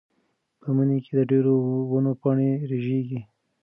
[0.61, 1.53] په مني کې د ډېرو
[1.91, 3.19] ونو پاڼې رژېږي.